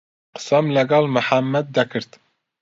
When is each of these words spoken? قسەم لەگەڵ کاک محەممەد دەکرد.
قسەم 0.35 0.65
لەگەڵ 0.75 1.03
کاک 1.07 1.13
محەممەد 1.15 1.67
دەکرد. 1.77 2.11